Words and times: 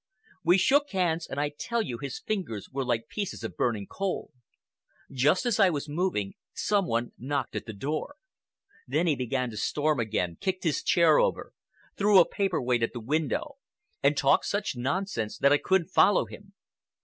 We 0.43 0.57
shook 0.57 0.89
hands, 0.93 1.27
and 1.27 1.39
I 1.39 1.49
tell 1.49 1.83
you 1.83 1.99
his 1.99 2.19
fingers 2.21 2.67
were 2.71 2.83
like 2.83 3.07
pieces 3.07 3.43
of 3.43 3.55
burning 3.55 3.85
coal. 3.85 4.31
Just 5.11 5.45
as 5.45 5.59
I 5.59 5.69
was 5.69 5.87
moving, 5.87 6.33
some 6.55 6.87
one 6.87 7.11
knocked 7.19 7.55
at 7.55 7.67
the 7.67 7.73
door. 7.73 8.15
Then 8.87 9.05
he 9.05 9.15
began 9.15 9.51
to 9.51 9.57
storm 9.57 9.99
again, 9.99 10.37
kicked 10.41 10.63
his 10.63 10.81
chair 10.81 11.19
over, 11.19 11.53
threw 11.97 12.19
a 12.19 12.27
paperweight 12.27 12.81
at 12.81 12.93
the 12.93 12.99
window, 12.99 13.57
and 14.01 14.17
talked 14.17 14.45
such 14.45 14.75
nonsense 14.75 15.37
that 15.37 15.53
I 15.53 15.59
couldn't 15.59 15.89
follow 15.89 16.25
him. 16.25 16.53